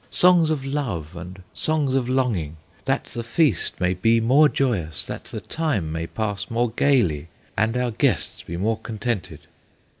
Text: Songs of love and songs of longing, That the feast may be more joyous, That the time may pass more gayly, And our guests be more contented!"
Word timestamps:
Songs 0.09 0.49
of 0.49 0.65
love 0.65 1.15
and 1.15 1.43
songs 1.53 1.93
of 1.93 2.09
longing, 2.09 2.57
That 2.85 3.03
the 3.03 3.21
feast 3.21 3.79
may 3.79 3.93
be 3.93 4.19
more 4.19 4.49
joyous, 4.49 5.03
That 5.03 5.25
the 5.25 5.41
time 5.41 5.91
may 5.91 6.07
pass 6.07 6.49
more 6.49 6.71
gayly, 6.71 7.27
And 7.55 7.77
our 7.77 7.91
guests 7.91 8.41
be 8.41 8.57
more 8.57 8.79
contented!" 8.79 9.41